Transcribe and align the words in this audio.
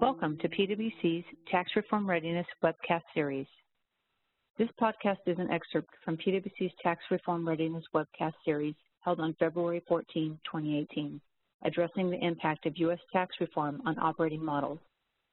Welcome 0.00 0.38
to 0.38 0.48
PwC's 0.48 1.26
Tax 1.50 1.72
Reform 1.76 2.08
Readiness 2.08 2.46
webcast 2.64 3.02
series. 3.12 3.46
This 4.56 4.70
podcast 4.80 5.18
is 5.26 5.38
an 5.38 5.50
excerpt 5.50 5.90
from 6.02 6.16
PwC's 6.16 6.72
Tax 6.82 7.02
Reform 7.10 7.46
Readiness 7.46 7.84
webcast 7.94 8.32
series 8.42 8.74
held 9.00 9.20
on 9.20 9.36
February 9.38 9.82
14, 9.86 10.38
2018, 10.42 11.20
addressing 11.64 12.08
the 12.08 12.26
impact 12.26 12.64
of 12.64 12.78
U.S. 12.78 12.98
tax 13.12 13.36
reform 13.42 13.82
on 13.84 13.98
operating 13.98 14.42
models. 14.42 14.78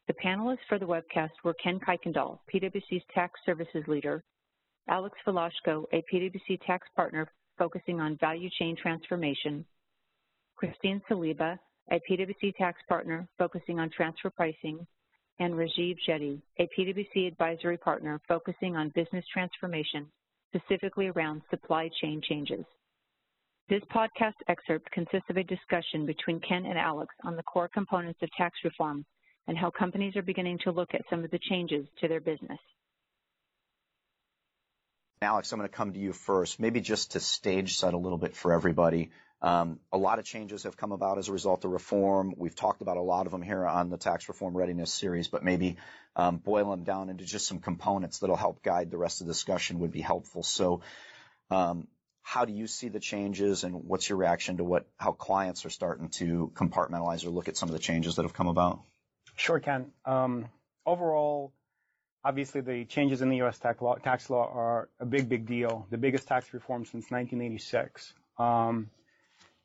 The 0.09 0.15
panelists 0.15 0.67
for 0.67 0.77
the 0.77 0.85
webcast 0.85 1.31
were 1.45 1.53
Ken 1.53 1.79
Kuykendall, 1.79 2.39
PwC's 2.53 3.03
Tax 3.15 3.39
Services 3.45 3.85
Leader, 3.87 4.21
Alex 4.89 5.17
Velashko, 5.25 5.85
a 5.93 6.03
PwC 6.13 6.59
tax 6.67 6.89
partner 6.93 7.31
focusing 7.57 8.01
on 8.01 8.17
value 8.17 8.49
chain 8.59 8.75
transformation, 8.75 9.63
Christine 10.57 11.01
Saliba, 11.09 11.57
a 11.91 11.99
PwC 12.09 12.55
tax 12.55 12.79
partner 12.87 13.27
focusing 13.37 13.79
on 13.79 13.89
transfer 13.89 14.29
pricing, 14.29 14.85
and 15.39 15.53
Rajiv 15.53 15.97
Jetty, 16.05 16.41
a 16.59 16.67
PwC 16.77 17.27
advisory 17.27 17.77
partner 17.77 18.19
focusing 18.27 18.75
on 18.75 18.91
business 18.95 19.23
transformation, 19.31 20.07
specifically 20.53 21.07
around 21.07 21.41
supply 21.49 21.89
chain 22.01 22.21
changes. 22.27 22.65
This 23.69 23.83
podcast 23.93 24.33
excerpt 24.47 24.89
consists 24.91 25.29
of 25.29 25.37
a 25.37 25.43
discussion 25.43 26.05
between 26.05 26.39
Ken 26.39 26.65
and 26.65 26.77
Alex 26.77 27.13
on 27.25 27.35
the 27.35 27.43
core 27.43 27.67
components 27.67 28.19
of 28.23 28.29
tax 28.37 28.57
reform 28.63 29.05
and 29.47 29.57
how 29.57 29.69
companies 29.69 30.15
are 30.15 30.21
beginning 30.21 30.59
to 30.63 30.71
look 30.71 30.93
at 30.93 31.03
some 31.09 31.23
of 31.23 31.31
the 31.31 31.39
changes 31.49 31.85
to 31.99 32.07
their 32.07 32.21
business. 32.21 32.59
Alex, 35.21 35.51
I'm 35.51 35.59
going 35.59 35.69
to 35.69 35.75
come 35.75 35.93
to 35.93 35.99
you 35.99 36.13
first, 36.13 36.59
maybe 36.59 36.79
just 36.79 37.13
to 37.13 37.19
stage 37.19 37.77
set 37.77 37.93
a 37.93 37.97
little 37.97 38.17
bit 38.19 38.35
for 38.35 38.53
everybody. 38.53 39.09
Um, 39.41 39.79
a 39.91 39.97
lot 39.97 40.17
of 40.17 40.25
changes 40.25 40.63
have 40.63 40.77
come 40.77 40.91
about 40.91 41.19
as 41.19 41.27
a 41.27 41.31
result 41.31 41.63
of 41.63 41.71
reform. 41.71 42.33
We've 42.37 42.55
talked 42.55 42.81
about 42.81 42.97
a 42.97 43.01
lot 43.01 43.27
of 43.27 43.31
them 43.31 43.43
here 43.43 43.65
on 43.65 43.89
the 43.89 43.97
Tax 43.97 44.27
Reform 44.29 44.57
Readiness 44.57 44.91
series, 44.91 45.27
but 45.27 45.43
maybe 45.43 45.77
um, 46.15 46.37
boil 46.37 46.71
them 46.71 46.83
down 46.83 47.09
into 47.09 47.23
just 47.23 47.47
some 47.47 47.59
components 47.59 48.19
that'll 48.19 48.35
help 48.35 48.63
guide 48.63 48.89
the 48.89 48.97
rest 48.97 49.21
of 49.21 49.27
the 49.27 49.33
discussion 49.33 49.79
would 49.79 49.91
be 49.91 50.01
helpful. 50.01 50.41
So, 50.41 50.81
um, 51.51 51.87
how 52.23 52.45
do 52.45 52.51
you 52.51 52.67
see 52.67 52.89
the 52.89 52.99
changes, 52.99 53.63
and 53.63 53.85
what's 53.85 54.09
your 54.09 54.17
reaction 54.17 54.57
to 54.57 54.63
what 54.63 54.85
how 54.97 55.13
clients 55.13 55.65
are 55.65 55.69
starting 55.69 56.09
to 56.09 56.51
compartmentalize 56.55 57.25
or 57.25 57.29
look 57.29 57.47
at 57.47 57.55
some 57.55 57.69
of 57.69 57.73
the 57.73 57.79
changes 57.79 58.15
that 58.15 58.23
have 58.23 58.33
come 58.33 58.47
about? 58.47 58.81
Sure, 59.37 59.59
Ken. 59.61 59.91
Um, 60.03 60.49
overall, 60.85 61.53
obviously 62.25 62.59
the 62.61 62.83
changes 62.83 63.21
in 63.21 63.29
the 63.29 63.37
U.S. 63.37 63.59
tax 63.59 63.81
law, 63.81 63.95
tax 63.95 64.29
law 64.29 64.51
are 64.51 64.89
a 64.99 65.05
big, 65.05 65.29
big 65.29 65.45
deal. 65.45 65.87
The 65.89 65.97
biggest 65.97 66.27
tax 66.27 66.53
reform 66.53 66.83
since 66.83 67.09
1986. 67.09 68.13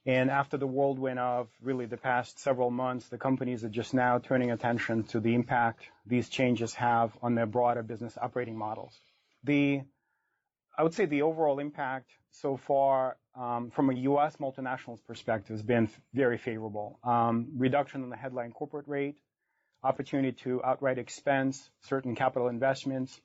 And 0.05 0.31
after 0.31 0.57
the 0.57 0.67
whirlwind 0.67 1.21
of 1.21 1.49
really 1.61 1.87
the 1.87 1.97
past 1.97 2.41
several 2.41 2.71
months, 2.71 3.09
the 3.09 3.19
companies 3.19 3.63
are 3.63 3.69
just 3.69 3.95
now 3.95 4.19
turning 4.19 4.51
attention 4.51 5.05
to 5.05 5.21
the 5.21 5.35
impact 5.35 5.85
these 6.07 6.29
changes 6.29 6.75
have 6.75 7.17
on 7.23 7.37
their 7.37 7.47
broader 7.47 7.85
business 7.85 8.19
operating 8.21 8.57
models. 8.59 8.99
The, 9.45 9.83
I 10.77 10.83
would 10.83 10.95
say 10.95 11.07
the 11.07 11.23
overall 11.23 11.61
impact 11.61 12.11
so 12.33 12.57
far 12.57 13.17
um, 13.39 13.71
from 13.71 13.91
a 13.91 13.95
U.S. 13.95 14.37
multinationals 14.39 14.99
perspective 15.07 15.55
has 15.55 15.63
been 15.63 15.89
very 16.13 16.37
favorable. 16.37 16.99
Um, 17.05 17.53
reduction 17.57 18.03
in 18.03 18.11
the 18.11 18.17
headline 18.17 18.51
corporate 18.51 18.89
rate, 18.89 19.19
opportunity 19.85 20.33
to 20.43 20.63
outright 20.65 20.99
expense 20.99 21.71
certain 21.83 22.17
capital 22.17 22.49
investments, 22.49 23.21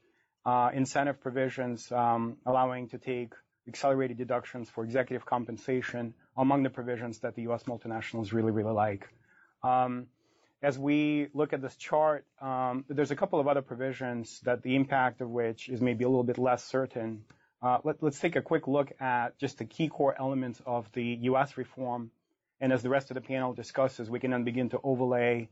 uh, 0.46 0.70
incentive 0.74 1.20
provisions 1.22 1.92
um, 1.92 2.38
allowing 2.46 2.90
to 2.90 3.00
take 3.00 3.34
accelerated 3.68 4.18
deductions 4.18 4.70
for 4.70 4.84
executive 4.84 5.26
compensation 5.26 6.14
among 6.38 6.64
the 6.64 6.70
provisions 6.70 7.20
that 7.20 7.36
the 7.36 7.44
U.S. 7.44 7.64
multinationals 7.64 8.32
really, 8.32 8.52
really 8.52 8.74
like. 8.74 9.08
Um, 9.64 10.08
as 10.62 10.78
we 10.78 11.28
look 11.34 11.54
at 11.54 11.62
this 11.62 11.76
chart, 11.76 12.26
um, 12.42 12.86
there's 12.90 13.12
a 13.12 13.16
couple 13.16 13.40
of 13.40 13.48
other 13.48 13.62
provisions 13.62 14.40
that 14.42 14.64
the 14.64 14.76
impact 14.76 15.22
of 15.22 15.30
which 15.30 15.70
is 15.70 15.82
maybe 15.82 16.04
a 16.04 16.10
little 16.10 16.24
bit 16.24 16.38
less 16.38 16.64
certain. 16.64 17.24
Uh, 17.62 17.80
let, 17.84 18.02
us 18.04 18.20
take 18.20 18.36
a 18.36 18.42
quick 18.42 18.68
look 18.68 18.92
at 19.00 19.38
just 19.40 19.58
the 19.58 19.66
key 19.66 19.88
core 19.88 20.16
elements 20.18 20.62
of 20.66 20.92
the 20.94 21.04
U.S. 21.22 21.58
reform. 21.58 22.12
And 22.60 22.74
as 22.74 22.82
the 22.82 22.90
rest 22.90 23.12
of 23.12 23.16
the 23.16 23.22
panel 23.22 23.54
discusses, 23.54 24.10
we 24.10 24.20
can 24.20 24.32
then 24.32 24.44
begin 24.44 24.70
to 24.70 24.80
overlay 24.84 25.50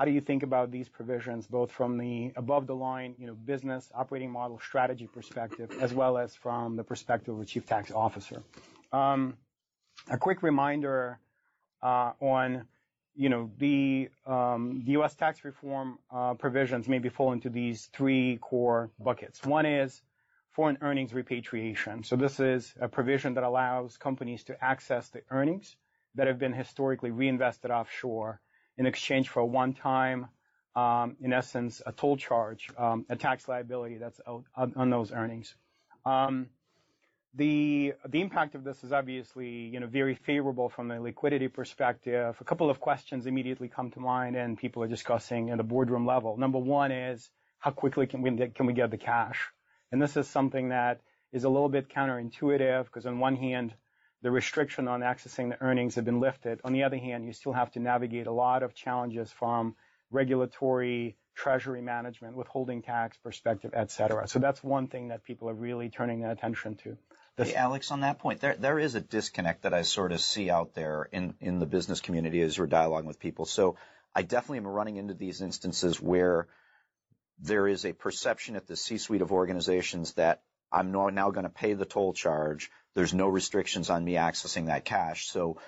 how 0.00 0.06
do 0.06 0.12
you 0.12 0.22
think 0.22 0.42
about 0.42 0.70
these 0.70 0.88
provisions, 0.88 1.46
both 1.46 1.70
from 1.72 1.98
the 1.98 2.32
above 2.34 2.66
the 2.66 2.74
line, 2.74 3.14
you 3.18 3.26
know, 3.26 3.34
business 3.34 3.90
operating 3.94 4.30
model 4.30 4.58
strategy 4.58 5.06
perspective, 5.06 5.70
as 5.78 5.92
well 5.92 6.16
as 6.16 6.34
from 6.34 6.76
the 6.76 6.84
perspective 6.84 7.34
of 7.34 7.40
a 7.42 7.44
chief 7.44 7.66
tax 7.66 7.92
officer? 7.92 8.42
Um, 8.92 9.36
a 10.08 10.18
quick 10.18 10.42
reminder 10.42 11.18
uh, 11.82 12.12
on, 12.20 12.66
you 13.14 13.28
know, 13.28 13.50
the, 13.58 14.08
um, 14.26 14.82
the 14.84 14.92
U.S. 14.92 15.14
tax 15.14 15.44
reform 15.44 15.98
uh, 16.10 16.34
provisions 16.34 16.88
maybe 16.88 17.08
fall 17.08 17.32
into 17.32 17.48
these 17.50 17.86
three 17.92 18.38
core 18.40 18.90
buckets. 18.98 19.44
One 19.44 19.66
is 19.66 20.02
foreign 20.50 20.78
earnings 20.80 21.12
repatriation. 21.12 22.04
So 22.04 22.16
this 22.16 22.40
is 22.40 22.74
a 22.80 22.88
provision 22.88 23.34
that 23.34 23.44
allows 23.44 23.96
companies 23.96 24.44
to 24.44 24.64
access 24.64 25.08
the 25.08 25.22
earnings 25.30 25.76
that 26.16 26.26
have 26.26 26.38
been 26.38 26.52
historically 26.52 27.10
reinvested 27.10 27.70
offshore 27.70 28.40
in 28.76 28.86
exchange 28.86 29.28
for 29.28 29.40
a 29.40 29.46
one-time, 29.46 30.26
um, 30.74 31.16
in 31.20 31.32
essence, 31.32 31.82
a 31.86 31.92
toll 31.92 32.16
charge, 32.16 32.68
um, 32.76 33.06
a 33.08 33.16
tax 33.16 33.46
liability 33.48 33.98
that's 33.98 34.20
on 34.56 34.90
those 34.90 35.12
earnings. 35.12 35.54
Um, 36.04 36.48
the 37.34 37.94
impact 38.12 38.54
of 38.54 38.64
this 38.64 38.82
is 38.82 38.92
obviously, 38.92 39.48
you 39.48 39.80
know, 39.80 39.86
very 39.86 40.14
favorable 40.14 40.68
from 40.68 40.90
a 40.90 41.00
liquidity 41.00 41.48
perspective. 41.48 42.36
A 42.40 42.44
couple 42.44 42.70
of 42.70 42.80
questions 42.80 43.26
immediately 43.26 43.68
come 43.68 43.90
to 43.92 44.00
mind, 44.00 44.36
and 44.36 44.58
people 44.58 44.82
are 44.82 44.88
discussing 44.88 45.50
at 45.50 45.60
a 45.60 45.62
boardroom 45.62 46.06
level. 46.06 46.36
Number 46.36 46.58
one 46.58 46.90
is, 46.92 47.30
how 47.58 47.70
quickly 47.70 48.06
can 48.06 48.22
we 48.22 48.72
get 48.72 48.90
the 48.90 48.98
cash? 48.98 49.48
And 49.92 50.02
this 50.02 50.16
is 50.16 50.28
something 50.28 50.70
that 50.70 51.00
is 51.32 51.44
a 51.44 51.48
little 51.48 51.68
bit 51.68 51.88
counterintuitive, 51.88 52.84
because 52.84 53.06
on 53.06 53.20
one 53.20 53.36
hand, 53.36 53.74
the 54.22 54.30
restriction 54.30 54.88
on 54.88 55.00
accessing 55.00 55.50
the 55.50 55.62
earnings 55.62 55.94
have 55.94 56.04
been 56.04 56.20
lifted. 56.20 56.60
On 56.64 56.72
the 56.72 56.82
other 56.82 56.98
hand, 56.98 57.24
you 57.24 57.32
still 57.32 57.52
have 57.52 57.70
to 57.72 57.80
navigate 57.80 58.26
a 58.26 58.32
lot 58.32 58.62
of 58.62 58.74
challenges 58.74 59.30
from 59.30 59.76
regulatory, 60.10 61.16
treasury 61.36 61.80
management, 61.80 62.36
withholding 62.36 62.82
tax 62.82 63.16
perspective, 63.18 63.70
et 63.72 63.90
cetera. 63.90 64.26
So 64.26 64.40
that's 64.40 64.62
one 64.62 64.88
thing 64.88 65.08
that 65.08 65.24
people 65.24 65.48
are 65.48 65.54
really 65.54 65.88
turning 65.88 66.20
their 66.20 66.32
attention 66.32 66.74
to. 66.82 66.98
Hey, 67.44 67.54
Alex, 67.54 67.90
on 67.90 68.00
that 68.00 68.18
point, 68.18 68.40
there 68.40 68.56
there 68.56 68.78
is 68.78 68.94
a 68.94 69.00
disconnect 69.00 69.62
that 69.62 69.72
I 69.72 69.82
sort 69.82 70.12
of 70.12 70.20
see 70.20 70.50
out 70.50 70.74
there 70.74 71.08
in, 71.10 71.34
in 71.40 71.58
the 71.58 71.66
business 71.66 72.00
community 72.00 72.42
as 72.42 72.58
we're 72.58 72.66
dialoguing 72.66 73.04
with 73.04 73.18
people. 73.18 73.46
So 73.46 73.76
I 74.14 74.22
definitely 74.22 74.58
am 74.58 74.66
running 74.66 74.96
into 74.96 75.14
these 75.14 75.40
instances 75.40 76.00
where 76.00 76.48
there 77.38 77.66
is 77.66 77.86
a 77.86 77.92
perception 77.92 78.56
at 78.56 78.66
the 78.66 78.76
C-suite 78.76 79.22
of 79.22 79.32
organizations 79.32 80.12
that 80.14 80.42
I'm 80.70 80.92
now 80.92 81.30
going 81.30 81.44
to 81.44 81.48
pay 81.48 81.72
the 81.72 81.86
toll 81.86 82.12
charge. 82.12 82.70
There's 82.94 83.14
no 83.14 83.28
restrictions 83.28 83.88
on 83.88 84.04
me 84.04 84.14
accessing 84.14 84.66
that 84.66 84.84
cash. 84.84 85.28
So 85.28 85.58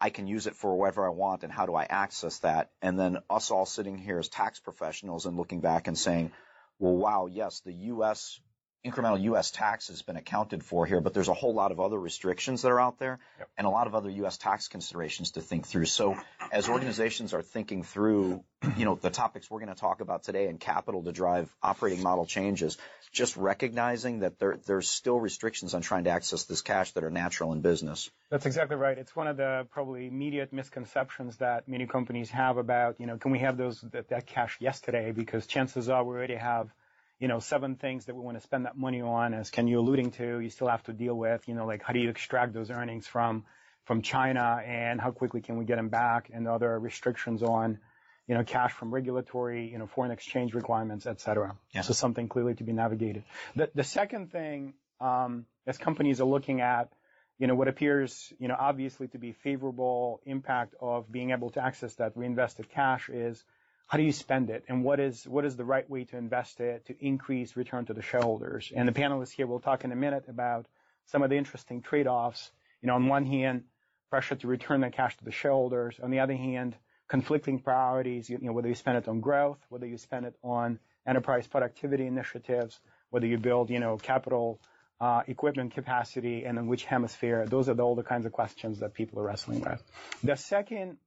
I 0.00 0.10
can 0.10 0.26
use 0.26 0.46
it 0.48 0.56
for 0.56 0.74
whatever 0.74 1.06
I 1.06 1.10
want 1.10 1.44
and 1.44 1.52
how 1.52 1.66
do 1.66 1.74
I 1.74 1.84
access 1.84 2.38
that? 2.38 2.70
And 2.82 2.98
then 2.98 3.18
us 3.28 3.50
all 3.50 3.66
sitting 3.66 3.98
here 3.98 4.18
as 4.18 4.28
tax 4.28 4.58
professionals 4.58 5.26
and 5.26 5.36
looking 5.36 5.60
back 5.60 5.86
and 5.86 5.96
saying, 5.96 6.32
well, 6.78 6.96
wow, 6.96 7.26
yes, 7.26 7.60
the 7.60 7.72
U.S 7.72 8.40
incremental 8.84 9.20
U.S. 9.22 9.50
tax 9.50 9.88
has 9.88 10.02
been 10.02 10.16
accounted 10.16 10.64
for 10.64 10.86
here, 10.86 11.00
but 11.00 11.12
there's 11.12 11.28
a 11.28 11.34
whole 11.34 11.52
lot 11.52 11.70
of 11.70 11.80
other 11.80 11.98
restrictions 11.98 12.62
that 12.62 12.70
are 12.70 12.80
out 12.80 12.98
there 12.98 13.18
yep. 13.38 13.48
and 13.58 13.66
a 13.66 13.70
lot 13.70 13.86
of 13.86 13.94
other 13.94 14.08
U.S. 14.10 14.38
tax 14.38 14.68
considerations 14.68 15.32
to 15.32 15.42
think 15.42 15.66
through. 15.66 15.84
So 15.84 16.16
as 16.50 16.68
organizations 16.68 17.34
are 17.34 17.42
thinking 17.42 17.82
through, 17.82 18.42
you 18.76 18.86
know, 18.86 18.94
the 18.94 19.10
topics 19.10 19.50
we're 19.50 19.60
going 19.60 19.74
to 19.74 19.78
talk 19.78 20.00
about 20.00 20.22
today 20.22 20.46
and 20.46 20.58
capital 20.58 21.02
to 21.02 21.12
drive 21.12 21.54
operating 21.62 22.02
model 22.02 22.24
changes, 22.24 22.78
just 23.12 23.36
recognizing 23.36 24.20
that 24.20 24.38
there, 24.38 24.58
there's 24.66 24.88
still 24.88 25.20
restrictions 25.20 25.74
on 25.74 25.82
trying 25.82 26.04
to 26.04 26.10
access 26.10 26.44
this 26.44 26.62
cash 26.62 26.92
that 26.92 27.04
are 27.04 27.10
natural 27.10 27.52
in 27.52 27.60
business. 27.60 28.10
That's 28.30 28.46
exactly 28.46 28.76
right. 28.76 28.96
It's 28.96 29.14
one 29.14 29.26
of 29.26 29.36
the 29.36 29.66
probably 29.70 30.06
immediate 30.06 30.54
misconceptions 30.54 31.36
that 31.38 31.68
many 31.68 31.86
companies 31.86 32.30
have 32.30 32.56
about, 32.56 32.96
you 32.98 33.06
know, 33.06 33.18
can 33.18 33.30
we 33.30 33.40
have 33.40 33.58
those 33.58 33.80
that, 33.92 34.08
that 34.08 34.26
cash 34.26 34.56
yesterday? 34.58 35.12
Because 35.12 35.46
chances 35.46 35.90
are 35.90 36.02
we 36.02 36.14
already 36.14 36.36
have 36.36 36.72
you 37.20 37.28
know, 37.28 37.38
seven 37.38 37.76
things 37.76 38.06
that 38.06 38.16
we 38.16 38.22
want 38.22 38.38
to 38.38 38.42
spend 38.42 38.64
that 38.64 38.76
money 38.76 39.02
on, 39.02 39.34
as 39.34 39.50
Ken 39.50 39.68
you 39.68 39.78
alluding 39.78 40.10
to, 40.12 40.40
you 40.40 40.48
still 40.48 40.68
have 40.68 40.82
to 40.84 40.92
deal 40.92 41.14
with, 41.14 41.46
you 41.46 41.54
know, 41.54 41.66
like 41.66 41.82
how 41.82 41.92
do 41.92 42.00
you 42.00 42.08
extract 42.08 42.54
those 42.54 42.70
earnings 42.70 43.06
from 43.06 43.44
from 43.84 44.02
China 44.02 44.60
and 44.64 45.00
how 45.00 45.10
quickly 45.10 45.40
can 45.40 45.56
we 45.56 45.64
get 45.64 45.76
them 45.76 45.88
back 45.88 46.30
and 46.32 46.48
other 46.48 46.78
restrictions 46.78 47.42
on, 47.42 47.78
you 48.26 48.34
know, 48.34 48.44
cash 48.44 48.72
from 48.72 48.92
regulatory, 48.92 49.68
you 49.68 49.78
know, 49.78 49.86
foreign 49.86 50.12
exchange 50.12 50.54
requirements, 50.54 51.06
et 51.06 51.20
cetera. 51.20 51.56
Yeah. 51.74 51.82
So 51.82 51.92
something 51.92 52.28
clearly 52.28 52.54
to 52.54 52.64
be 52.64 52.72
navigated. 52.72 53.24
The, 53.56 53.70
the 53.74 53.84
second 53.84 54.32
thing, 54.32 54.74
um, 55.00 55.46
as 55.66 55.76
companies 55.76 56.20
are 56.20 56.28
looking 56.28 56.60
at, 56.60 56.92
you 57.38 57.46
know, 57.46 57.54
what 57.54 57.68
appears, 57.68 58.32
you 58.38 58.48
know, 58.48 58.56
obviously 58.58 59.08
to 59.08 59.18
be 59.18 59.32
favorable 59.32 60.20
impact 60.24 60.74
of 60.80 61.10
being 61.10 61.30
able 61.30 61.50
to 61.50 61.64
access 61.64 61.94
that 61.94 62.16
reinvested 62.16 62.68
cash 62.70 63.08
is 63.08 63.42
how 63.90 63.98
do 63.98 64.04
you 64.04 64.12
spend 64.12 64.50
it 64.50 64.64
and 64.68 64.84
what 64.84 65.00
is 65.00 65.24
what 65.26 65.44
is 65.44 65.56
the 65.56 65.64
right 65.64 65.88
way 65.90 66.04
to 66.04 66.16
invest 66.16 66.60
it 66.60 66.86
to 66.86 66.94
increase 67.04 67.56
return 67.56 67.84
to 67.84 67.92
the 67.92 68.02
shareholders 68.02 68.72
and 68.74 68.86
the 68.86 68.92
panelists 68.92 69.32
here 69.32 69.46
will 69.46 69.60
talk 69.60 69.84
in 69.84 69.92
a 69.92 69.96
minute 69.96 70.24
about 70.28 70.66
some 71.06 71.22
of 71.22 71.30
the 71.30 71.36
interesting 71.36 71.82
trade-offs 71.82 72.50
you 72.82 72.86
know 72.86 72.94
on 72.94 73.08
one 73.08 73.26
hand 73.26 73.64
pressure 74.10 74.36
to 74.36 74.46
return 74.46 74.80
that 74.80 74.92
cash 74.92 75.16
to 75.16 75.24
the 75.24 75.32
shareholders 75.32 75.98
on 76.02 76.10
the 76.10 76.20
other 76.20 76.36
hand 76.36 76.76
conflicting 77.10 77.58
priorities, 77.58 78.30
you 78.30 78.38
know, 78.40 78.52
whether 78.52 78.68
you 78.68 78.74
spend 78.74 78.96
it 78.96 79.08
on 79.08 79.20
growth, 79.20 79.58
whether 79.68 79.86
you 79.86 79.98
spend 79.98 80.24
it 80.24 80.34
on 80.42 80.78
enterprise 81.06 81.46
productivity 81.46 82.06
initiatives, 82.06 82.78
whether 83.10 83.26
you 83.26 83.36
build, 83.36 83.68
you 83.68 83.80
know, 83.80 83.96
capital 83.96 84.60
uh, 85.00 85.22
equipment 85.26 85.74
capacity 85.74 86.44
and 86.44 86.56
in 86.56 86.68
which 86.68 86.84
hemisphere. 86.84 87.44
Those 87.46 87.68
are 87.68 87.74
the, 87.74 87.82
all 87.82 87.96
the 87.96 88.04
kinds 88.04 88.26
of 88.26 88.32
questions 88.32 88.78
that 88.78 88.94
people 88.94 89.18
are 89.18 89.24
wrestling 89.24 89.60
with. 89.60 89.82
The 90.22 90.36
second 90.36 90.98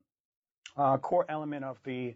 uh, 0.75 0.97
core 0.97 1.25
element 1.29 1.63
of 1.63 1.79
the 1.85 2.15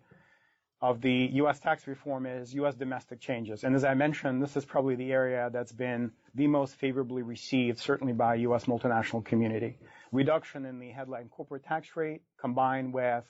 of 0.80 1.02
the 1.02 1.30
U.S. 1.34 1.60
tax 1.60 1.88
reform 1.88 2.26
is 2.26 2.54
U.S. 2.54 2.76
domestic 2.76 3.20
changes. 3.20 3.64
And 3.64 3.76
as 3.76 3.84
I 3.84 3.96
mentioned, 3.96 4.44
this 4.44 4.56
is 4.56 4.64
probably 4.64 4.96
the 4.96 5.12
area 5.12 5.50
that's 5.52 5.72
been 5.72 6.12
the 6.36 6.48
most 6.48 6.76
favorably 6.76 7.24
received, 7.24 7.80
certainly 7.80 8.14
by 8.14 8.36
U.S. 8.36 8.66
multinational 8.66 9.26
community. 9.26 9.78
Reduction 10.12 10.66
in 10.66 10.80
the 10.80 10.90
headline 10.90 11.30
corporate 11.30 11.64
tax 11.64 11.96
rate 11.96 12.22
combined 12.40 12.94
with 12.94 13.24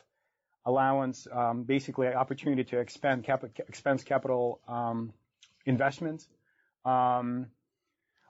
allowance, 0.65 1.25
um, 1.31 1.63
basically 1.63 2.07
opportunity 2.07 2.65
to 2.65 2.79
expend 2.79 3.23
cap- 3.23 3.45
expense 3.69 4.03
capital 4.03 4.59
um, 4.67 5.13
investments. 5.65 6.27
Um, 6.83 7.47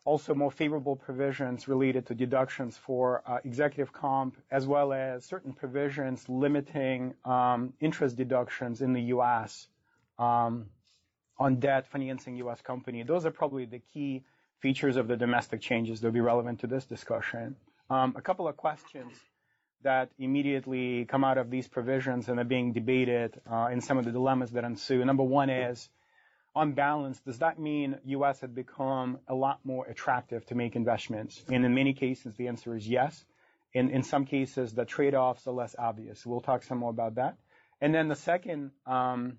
also 0.08 0.34
more 0.34 0.50
favorable 0.50 0.96
provisions 0.96 1.68
related 1.68 2.06
to 2.08 2.16
deductions 2.16 2.78
for 2.78 3.22
uh, 3.28 3.40
executive 3.44 3.92
comp, 3.92 4.38
as 4.50 4.66
well 4.66 4.94
as 4.94 5.26
certain 5.26 5.52
provisions 5.52 6.30
limiting 6.30 7.14
um, 7.26 7.74
interest 7.82 8.16
deductions 8.16 8.82
in 8.82 8.94
the 8.94 9.02
U.S. 9.16 9.68
Um, 10.18 10.68
on 11.38 11.58
debt 11.58 11.88
financing 11.88 12.38
U.S. 12.38 12.62
company. 12.62 13.04
Those 13.04 13.26
are 13.26 13.32
probably 13.32 13.66
the 13.66 13.82
key 13.94 14.24
features 14.60 14.96
of 14.96 15.10
the 15.10 15.18
domestic 15.18 15.60
changes 15.60 16.00
that 16.00 16.08
will 16.08 16.14
be 16.14 16.22
relevant 16.22 16.62
to 16.62 16.68
this 16.68 16.86
discussion. 16.86 17.58
Um, 17.90 18.16
a 18.16 18.22
couple 18.22 18.48
of 18.48 18.56
questions 18.56 19.12
that 19.84 20.10
immediately 20.18 21.04
come 21.04 21.26
out 21.26 21.38
of 21.38 21.52
these 21.52 21.68
provisions 21.68 22.30
and 22.30 22.40
are 22.40 22.46
being 22.46 22.72
debated 22.72 23.42
uh, 23.52 23.68
in 23.74 23.82
some 23.82 23.98
of 23.98 24.06
the 24.06 24.12
dilemmas 24.12 24.52
that 24.52 24.64
ensue. 24.64 25.04
Number 25.04 25.24
one 25.24 25.50
is 25.50 25.90
on 26.58 26.74
balance, 26.74 27.20
does 27.22 27.40
that 27.40 27.60
mean 27.60 27.98
U.S. 28.06 28.42
had 28.42 28.54
become 28.54 29.20
a 29.28 29.36
lot 29.36 29.60
more 29.64 29.86
attractive 29.86 30.46
to 30.48 30.56
make 30.56 30.76
investments? 30.76 31.44
And 31.48 31.64
in 31.64 31.74
many 31.74 31.94
cases, 31.94 32.36
the 32.36 32.48
answer 32.48 32.76
is 32.76 32.88
yes. 32.88 33.26
In, 33.74 33.90
in 33.90 34.04
some 34.04 34.26
cases, 34.26 34.74
the 34.74 34.86
trade-offs 34.86 35.46
are 35.48 35.54
less 35.54 35.76
obvious. 35.78 36.26
We'll 36.26 36.42
talk 36.42 36.64
some 36.64 36.80
more 36.80 36.90
about 36.90 37.16
that. 37.16 37.38
And 37.80 37.94
then 37.94 38.08
the 38.08 38.16
second 38.16 38.72
um, 38.86 39.38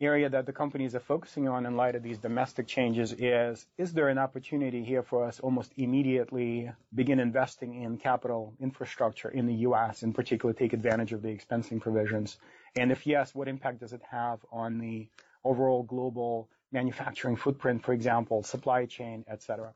area 0.00 0.28
that 0.28 0.44
the 0.44 0.52
companies 0.52 0.94
are 0.94 1.00
focusing 1.00 1.48
on 1.48 1.64
in 1.64 1.74
light 1.74 1.94
of 1.94 2.02
these 2.02 2.18
domestic 2.18 2.66
changes 2.66 3.12
is, 3.12 3.66
is 3.78 3.94
there 3.94 4.08
an 4.08 4.18
opportunity 4.18 4.84
here 4.84 5.02
for 5.02 5.24
us 5.24 5.40
almost 5.40 5.72
immediately 5.76 6.70
begin 6.94 7.18
investing 7.18 7.82
in 7.82 7.96
capital 7.96 8.52
infrastructure 8.60 9.30
in 9.30 9.46
the 9.46 9.54
U.S., 9.68 10.02
in 10.02 10.12
particular 10.12 10.52
take 10.52 10.74
advantage 10.74 11.12
of 11.12 11.22
the 11.22 11.28
expensing 11.28 11.80
provisions? 11.80 12.36
And 12.76 12.92
if 12.92 13.06
yes, 13.06 13.34
what 13.34 13.48
impact 13.48 13.80
does 13.80 13.94
it 13.94 14.02
have 14.10 14.40
on 14.52 14.78
the 14.78 15.08
overall 15.46 15.82
global 15.82 16.48
manufacturing 16.72 17.36
footprint, 17.36 17.84
for 17.84 17.92
example, 17.92 18.42
supply 18.42 18.86
chain, 18.86 19.24
et 19.28 19.42
cetera. 19.42 19.72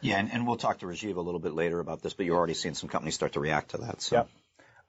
Yeah, 0.00 0.18
and, 0.18 0.32
and 0.32 0.46
we'll 0.46 0.56
talk 0.56 0.78
to 0.78 0.86
Rajiv 0.86 1.16
a 1.16 1.20
little 1.20 1.40
bit 1.40 1.54
later 1.54 1.78
about 1.78 2.02
this, 2.02 2.12
but 2.12 2.26
you're 2.26 2.36
already 2.36 2.54
seeing 2.54 2.74
some 2.74 2.88
companies 2.88 3.14
start 3.14 3.34
to 3.34 3.40
react 3.40 3.70
to 3.70 3.78
that. 3.78 4.02
So. 4.02 4.16
Yep. 4.16 4.28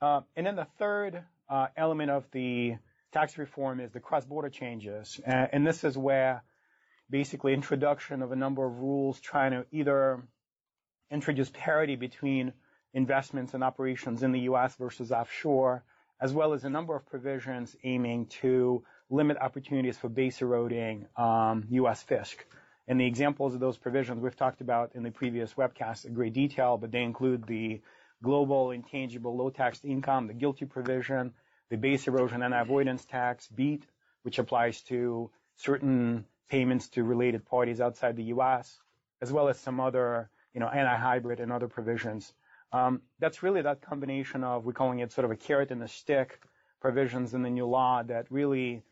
Uh, 0.02 0.22
and 0.36 0.46
then 0.46 0.56
the 0.56 0.68
third 0.80 1.24
uh, 1.50 1.68
element 1.76 2.12
of 2.12 2.26
the 2.32 2.76
tax 3.14 3.38
reform 3.38 3.80
is 3.80 3.92
the 3.92 4.00
cross-border 4.00 4.50
changes. 4.50 5.20
Uh, 5.26 5.48
and 5.52 5.66
this 5.66 5.84
is 5.84 5.98
where 5.98 6.44
basically 7.10 7.54
introduction 7.54 8.22
of 8.22 8.32
a 8.32 8.36
number 8.36 8.66
of 8.66 8.80
rules 8.80 9.20
trying 9.20 9.52
to 9.52 9.66
either 9.72 10.22
introduce 11.10 11.50
parity 11.54 11.96
between 11.96 12.54
investments 12.94 13.54
and 13.54 13.64
operations 13.64 14.24
in 14.24 14.32
the 14.32 14.42
U.S. 14.42 14.76
versus 14.76 15.12
offshore, 15.12 15.84
as 16.20 16.34
well 16.34 16.54
as 16.54 16.64
a 16.64 16.70
number 16.70 16.96
of 16.96 17.06
provisions 17.06 17.76
aiming 17.84 18.26
to 18.42 18.84
limit 19.10 19.38
opportunities 19.38 19.98
for 19.98 20.10
base 20.10 20.42
eroding 20.42 21.08
um, 21.16 21.66
U.S. 21.70 22.04
fisc. 22.04 22.36
And 22.88 23.00
the 23.00 23.06
examples 23.06 23.54
of 23.54 23.60
those 23.60 23.78
provisions 23.78 24.22
we've 24.22 24.36
talked 24.36 24.62
about 24.62 24.92
in 24.96 25.04
the 25.04 25.12
previous 25.12 25.54
webcast 25.54 26.06
in 26.06 26.14
great 26.14 26.34
detail, 26.34 26.78
but 26.78 26.92
they 26.92 27.04
include 27.04 27.46
the 27.46 27.82
global 28.24 28.72
intangible 28.72 29.36
low 29.36 29.50
taxed 29.50 29.86
income, 29.86 30.28
the 30.28 30.34
GILTI 30.34 30.70
provision, 30.70 31.34
the 31.70 31.78
base 31.78 32.08
erosion 32.08 32.44
and 32.44 32.54
avoidance 32.54 33.06
tax, 33.06 33.48
BEAT, 33.48 33.84
which 34.24 34.40
applies 34.40 34.82
to 34.84 35.30
certain 35.58 36.26
payments 36.50 36.88
to 36.90 37.04
related 37.04 37.46
parties 37.46 37.82
outside 37.82 38.16
the 38.16 38.24
U.S., 38.24 38.78
as 39.22 39.32
well 39.32 39.50
as 39.50 39.60
some 39.60 39.80
other, 39.80 40.30
you 40.54 40.60
know, 40.60 40.68
anti-hybrid 40.68 41.40
and 41.40 41.52
other 41.52 41.68
provisions. 41.68 42.34
Um, 42.72 43.02
that's 43.20 43.44
really 43.44 43.62
that 43.62 43.82
combination 43.82 44.44
of, 44.44 44.66
we're 44.66 44.74
calling 44.74 45.00
it 45.00 45.12
sort 45.12 45.26
of 45.26 45.32
a 45.32 45.36
carrot 45.36 45.72
and 45.72 45.84
a 45.84 45.88
stick 45.88 46.40
provisions 46.80 47.34
in 47.34 47.42
the 47.42 47.50
new 47.50 47.66
law 47.66 48.04
that 48.04 48.28
really 48.30 48.84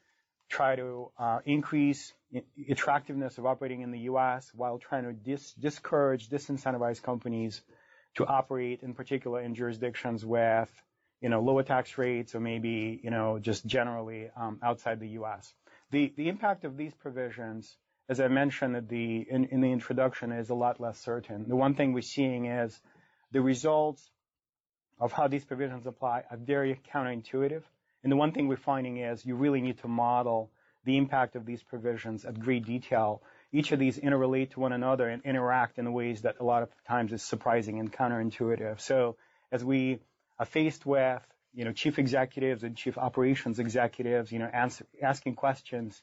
try 0.55 0.75
to 0.77 1.11
uh, 1.19 1.39
increase 1.45 2.13
attractiveness 2.69 3.37
of 3.37 3.45
operating 3.45 3.81
in 3.81 3.91
the 3.91 3.99
U.S. 4.11 4.49
while 4.55 4.77
trying 4.77 5.03
to 5.03 5.11
dis- 5.11 5.51
discourage, 5.53 6.29
disincentivize 6.29 7.01
companies 7.01 7.61
to 8.15 8.25
operate, 8.25 8.81
in 8.81 8.93
particular 8.93 9.41
in 9.41 9.53
jurisdictions 9.53 10.25
with, 10.25 10.69
you 11.19 11.27
know, 11.27 11.41
lower 11.41 11.63
tax 11.63 11.97
rates 11.97 12.35
or 12.35 12.39
maybe, 12.39 13.01
you 13.03 13.09
know, 13.09 13.37
just 13.37 13.65
generally 13.65 14.29
um, 14.39 14.59
outside 14.63 15.01
the 15.01 15.09
U.S. 15.19 15.53
The 15.91 16.13
the 16.15 16.29
impact 16.29 16.63
of 16.63 16.77
these 16.77 16.93
provisions, 16.93 17.75
as 18.07 18.21
I 18.21 18.29
mentioned 18.29 18.87
the, 18.87 19.25
in, 19.29 19.45
in 19.51 19.59
the 19.59 19.71
introduction, 19.73 20.31
is 20.31 20.49
a 20.49 20.55
lot 20.55 20.79
less 20.79 20.97
certain. 20.99 21.49
The 21.49 21.57
one 21.57 21.75
thing 21.75 21.91
we're 21.91 22.01
seeing 22.01 22.45
is 22.45 22.79
the 23.33 23.41
results 23.41 24.09
of 25.01 25.11
how 25.11 25.27
these 25.27 25.43
provisions 25.43 25.85
apply 25.85 26.23
are 26.31 26.37
very 26.37 26.79
counterintuitive. 26.93 27.63
And 28.05 28.11
the 28.11 28.17
one 28.17 28.33
thing 28.33 28.47
we're 28.47 28.55
finding 28.55 28.97
is 28.97 29.25
you 29.25 29.33
really 29.33 29.61
need 29.61 29.79
to 29.79 29.87
model 29.87 30.51
the 30.83 30.95
impact 30.95 31.35
of 31.35 31.43
these 31.43 31.63
provisions 31.63 32.23
at 32.23 32.39
great 32.39 32.63
detail. 32.63 33.23
Each 33.51 33.71
of 33.71 33.79
these 33.79 33.97
interrelate 33.97 34.51
to 34.51 34.59
one 34.59 34.73
another 34.73 35.09
and 35.09 35.23
interact 35.25 35.79
in 35.79 35.91
ways 35.91 36.21
that 36.21 36.35
a 36.39 36.43
lot 36.43 36.61
of 36.61 36.69
times 36.87 37.13
is 37.13 37.23
surprising 37.23 37.79
and 37.79 37.91
counterintuitive. 37.91 38.79
So 38.79 39.17
as 39.51 39.65
we 39.65 40.01
are 40.37 40.45
faced 40.45 40.85
with, 40.85 41.23
you 41.55 41.65
know, 41.65 41.71
chief 41.71 41.97
executives 41.97 42.63
and 42.63 42.77
chief 42.77 42.95
operations 42.95 43.57
executives, 43.57 44.31
you 44.31 44.37
know, 44.37 44.51
answer, 44.53 44.85
asking 45.01 45.33
questions, 45.33 45.99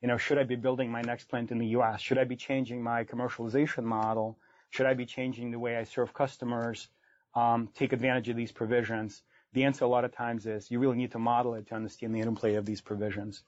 you 0.00 0.08
know, 0.08 0.16
should 0.16 0.38
I 0.38 0.44
be 0.44 0.56
building 0.56 0.90
my 0.90 1.02
next 1.02 1.24
plant 1.28 1.50
in 1.50 1.58
the 1.58 1.66
U.S.? 1.76 2.00
Should 2.00 2.16
I 2.16 2.24
be 2.24 2.36
changing 2.36 2.82
my 2.82 3.04
commercialization 3.04 3.84
model? 3.84 4.38
Should 4.70 4.86
I 4.86 4.94
be 4.94 5.04
changing 5.04 5.50
the 5.50 5.58
way 5.58 5.76
I 5.76 5.84
serve 5.84 6.14
customers? 6.14 6.88
Um, 7.34 7.68
take 7.74 7.92
advantage 7.92 8.30
of 8.30 8.36
these 8.36 8.52
provisions. 8.52 9.22
The 9.52 9.64
answer 9.64 9.84
a 9.84 9.88
lot 9.88 10.04
of 10.04 10.14
times 10.16 10.46
is 10.46 10.70
you 10.70 10.78
really 10.78 10.96
need 10.96 11.12
to 11.12 11.18
model 11.18 11.54
it 11.54 11.66
to 11.68 11.74
understand 11.74 12.14
the 12.14 12.20
interplay 12.20 12.54
of 12.54 12.64
these 12.64 12.80
provisions. 12.80 13.42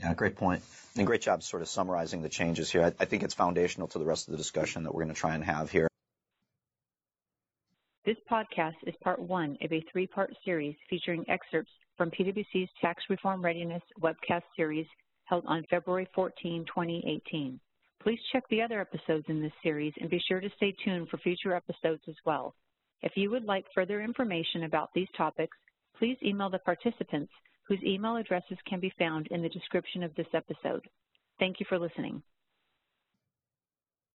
Yeah, 0.00 0.12
great 0.14 0.36
point. 0.36 0.62
And 0.96 1.06
great 1.06 1.22
job 1.22 1.42
sort 1.44 1.62
of 1.62 1.68
summarizing 1.68 2.22
the 2.22 2.28
changes 2.28 2.70
here. 2.70 2.82
I, 2.82 2.92
I 2.98 3.04
think 3.04 3.22
it's 3.22 3.34
foundational 3.34 3.86
to 3.88 3.98
the 3.98 4.04
rest 4.04 4.26
of 4.26 4.32
the 4.32 4.38
discussion 4.38 4.82
that 4.82 4.94
we're 4.94 5.04
going 5.04 5.14
to 5.14 5.20
try 5.20 5.34
and 5.34 5.44
have 5.44 5.70
here. 5.70 5.88
This 8.04 8.16
podcast 8.30 8.74
is 8.86 8.94
part 9.02 9.20
one 9.20 9.56
of 9.62 9.72
a 9.72 9.82
three-part 9.90 10.34
series 10.44 10.74
featuring 10.90 11.24
excerpts 11.28 11.70
from 11.96 12.10
PwC's 12.10 12.68
Tax 12.80 13.02
Reform 13.08 13.42
Readiness 13.42 13.82
webcast 14.02 14.42
series 14.56 14.86
held 15.24 15.44
on 15.46 15.64
February 15.70 16.08
14, 16.14 16.66
2018. 16.66 17.58
Please 18.02 18.18
check 18.32 18.42
the 18.50 18.60
other 18.60 18.80
episodes 18.80 19.24
in 19.28 19.40
this 19.40 19.52
series 19.62 19.94
and 20.00 20.10
be 20.10 20.22
sure 20.28 20.40
to 20.40 20.50
stay 20.56 20.74
tuned 20.84 21.08
for 21.08 21.16
future 21.18 21.54
episodes 21.54 22.02
as 22.06 22.16
well. 22.26 22.54
If 23.04 23.18
you 23.18 23.30
would 23.30 23.44
like 23.44 23.66
further 23.74 24.00
information 24.00 24.64
about 24.64 24.88
these 24.94 25.08
topics, 25.14 25.54
please 25.98 26.16
email 26.24 26.48
the 26.48 26.58
participants 26.58 27.30
whose 27.68 27.82
email 27.84 28.16
addresses 28.16 28.56
can 28.66 28.80
be 28.80 28.94
found 28.98 29.26
in 29.26 29.42
the 29.42 29.48
description 29.50 30.02
of 30.02 30.14
this 30.14 30.26
episode. 30.32 30.88
Thank 31.38 31.60
you 31.60 31.66
for 31.68 31.78
listening. 31.78 32.22